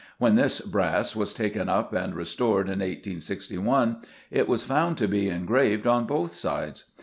When 0.17 0.33
this 0.33 0.61
brass 0.61 1.15
was 1.15 1.31
taken 1.31 1.69
up 1.69 1.93
and 1.93 2.15
restored 2.15 2.65
in 2.65 2.79
1861 2.79 3.97
it 4.31 4.47
was 4.47 4.63
found 4.63 4.97
to 4.97 5.07
be 5.07 5.29
engraved 5.29 5.85
on 5.85 6.07
both 6.07 6.33
sides. 6.33 6.85